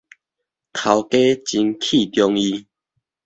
[0.03, 0.05] 頭家
[1.45, 2.65] 真器重伊